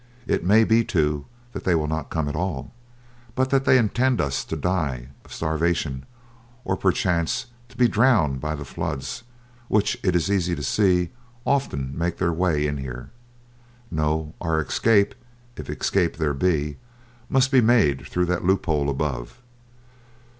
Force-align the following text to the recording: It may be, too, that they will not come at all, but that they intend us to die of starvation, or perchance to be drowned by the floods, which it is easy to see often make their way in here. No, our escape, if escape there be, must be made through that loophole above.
It 0.25 0.43
may 0.43 0.63
be, 0.63 0.83
too, 0.83 1.25
that 1.53 1.63
they 1.63 1.75
will 1.75 1.85
not 1.85 2.09
come 2.09 2.27
at 2.27 2.35
all, 2.35 2.73
but 3.35 3.51
that 3.51 3.65
they 3.65 3.77
intend 3.77 4.19
us 4.19 4.43
to 4.45 4.55
die 4.55 5.09
of 5.23 5.31
starvation, 5.31 6.07
or 6.65 6.75
perchance 6.75 7.45
to 7.69 7.77
be 7.77 7.87
drowned 7.87 8.41
by 8.41 8.55
the 8.55 8.65
floods, 8.65 9.21
which 9.67 9.99
it 10.01 10.15
is 10.15 10.31
easy 10.31 10.55
to 10.55 10.63
see 10.63 11.11
often 11.45 11.95
make 11.95 12.17
their 12.17 12.33
way 12.33 12.65
in 12.65 12.77
here. 12.77 13.11
No, 13.91 14.33
our 14.41 14.59
escape, 14.59 15.13
if 15.55 15.69
escape 15.69 16.17
there 16.17 16.33
be, 16.33 16.77
must 17.29 17.51
be 17.51 17.61
made 17.61 18.07
through 18.07 18.25
that 18.25 18.43
loophole 18.43 18.89
above. 18.89 19.37